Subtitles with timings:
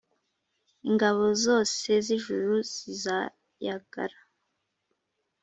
[0.89, 4.17] Ingabo zose z’ijuru zizayagara,